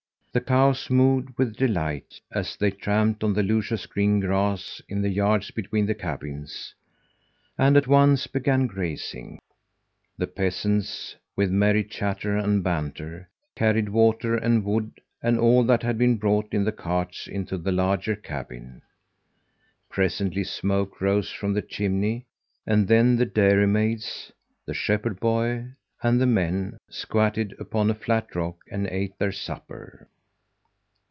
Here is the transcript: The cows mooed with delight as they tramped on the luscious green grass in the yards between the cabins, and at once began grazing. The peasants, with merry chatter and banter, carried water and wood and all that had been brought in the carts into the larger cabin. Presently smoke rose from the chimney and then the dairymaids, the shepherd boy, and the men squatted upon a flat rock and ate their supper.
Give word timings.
The 0.33 0.39
cows 0.39 0.87
mooed 0.89 1.37
with 1.37 1.57
delight 1.57 2.21
as 2.31 2.55
they 2.55 2.71
tramped 2.71 3.21
on 3.21 3.33
the 3.33 3.43
luscious 3.43 3.85
green 3.85 4.21
grass 4.21 4.81
in 4.87 5.01
the 5.01 5.09
yards 5.09 5.51
between 5.51 5.87
the 5.87 5.93
cabins, 5.93 6.73
and 7.57 7.75
at 7.75 7.85
once 7.85 8.27
began 8.27 8.65
grazing. 8.65 9.39
The 10.17 10.27
peasants, 10.27 11.17
with 11.35 11.51
merry 11.51 11.83
chatter 11.83 12.37
and 12.37 12.63
banter, 12.63 13.27
carried 13.57 13.89
water 13.89 14.37
and 14.37 14.63
wood 14.63 15.01
and 15.21 15.37
all 15.37 15.65
that 15.65 15.83
had 15.83 15.97
been 15.97 16.15
brought 16.15 16.53
in 16.53 16.63
the 16.63 16.71
carts 16.71 17.27
into 17.27 17.57
the 17.57 17.73
larger 17.73 18.15
cabin. 18.15 18.83
Presently 19.89 20.45
smoke 20.45 21.01
rose 21.01 21.29
from 21.29 21.51
the 21.51 21.61
chimney 21.61 22.25
and 22.65 22.87
then 22.87 23.17
the 23.17 23.25
dairymaids, 23.25 24.31
the 24.65 24.73
shepherd 24.73 25.19
boy, 25.19 25.65
and 26.01 26.21
the 26.21 26.25
men 26.25 26.77
squatted 26.89 27.53
upon 27.59 27.91
a 27.91 27.93
flat 27.93 28.33
rock 28.33 28.59
and 28.71 28.87
ate 28.87 29.19
their 29.19 29.33
supper. 29.33 30.07